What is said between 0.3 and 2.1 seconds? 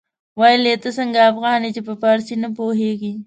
ويل يې ته څنګه افغان يې چې په